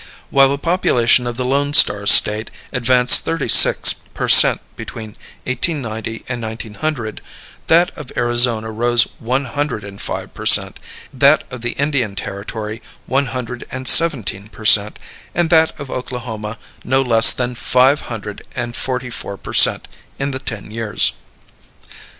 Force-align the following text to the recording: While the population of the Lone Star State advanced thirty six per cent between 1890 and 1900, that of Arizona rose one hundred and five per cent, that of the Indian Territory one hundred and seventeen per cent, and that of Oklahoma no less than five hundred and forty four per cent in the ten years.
While 0.31 0.49
the 0.49 0.57
population 0.57 1.27
of 1.27 1.37
the 1.37 1.45
Lone 1.45 1.75
Star 1.75 2.07
State 2.07 2.49
advanced 2.73 3.23
thirty 3.23 3.47
six 3.47 3.93
per 4.15 4.27
cent 4.27 4.59
between 4.75 5.09
1890 5.45 6.25
and 6.27 6.41
1900, 6.41 7.21
that 7.67 7.95
of 7.95 8.11
Arizona 8.17 8.71
rose 8.71 9.03
one 9.19 9.45
hundred 9.45 9.83
and 9.83 10.01
five 10.01 10.33
per 10.33 10.47
cent, 10.47 10.79
that 11.13 11.43
of 11.51 11.61
the 11.61 11.73
Indian 11.73 12.15
Territory 12.15 12.81
one 13.05 13.27
hundred 13.27 13.63
and 13.69 13.87
seventeen 13.87 14.47
per 14.47 14.65
cent, 14.65 14.97
and 15.35 15.51
that 15.51 15.79
of 15.79 15.91
Oklahoma 15.91 16.57
no 16.83 17.03
less 17.03 17.31
than 17.31 17.53
five 17.53 18.01
hundred 18.09 18.41
and 18.55 18.75
forty 18.75 19.11
four 19.11 19.37
per 19.37 19.53
cent 19.53 19.87
in 20.17 20.31
the 20.31 20.39
ten 20.39 20.71
years. 20.71 21.11